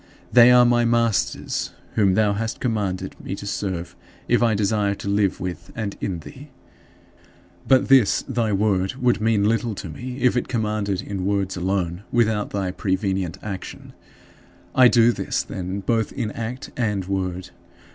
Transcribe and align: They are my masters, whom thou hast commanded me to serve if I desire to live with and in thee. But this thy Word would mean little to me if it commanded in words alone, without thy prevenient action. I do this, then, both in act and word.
They 0.33 0.49
are 0.51 0.65
my 0.65 0.83
masters, 0.83 1.73
whom 1.93 2.15
thou 2.15 2.33
hast 2.33 2.59
commanded 2.59 3.15
me 3.23 3.35
to 3.35 3.45
serve 3.45 3.95
if 4.27 4.41
I 4.41 4.55
desire 4.55 4.95
to 4.95 5.07
live 5.07 5.39
with 5.39 5.71
and 5.75 5.95
in 6.01 6.21
thee. 6.21 6.49
But 7.67 7.87
this 7.87 8.23
thy 8.23 8.51
Word 8.51 8.95
would 8.95 9.21
mean 9.21 9.47
little 9.47 9.75
to 9.75 9.89
me 9.89 10.17
if 10.21 10.35
it 10.35 10.47
commanded 10.47 11.03
in 11.03 11.27
words 11.27 11.55
alone, 11.55 12.01
without 12.11 12.49
thy 12.49 12.71
prevenient 12.71 13.37
action. 13.43 13.93
I 14.73 14.87
do 14.87 15.11
this, 15.11 15.43
then, 15.43 15.81
both 15.81 16.11
in 16.13 16.31
act 16.31 16.71
and 16.75 17.05
word. 17.05 17.51